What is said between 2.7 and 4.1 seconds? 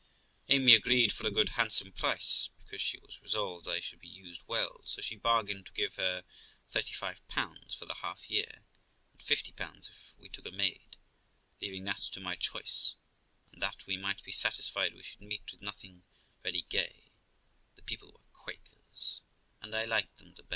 she was resolved I should be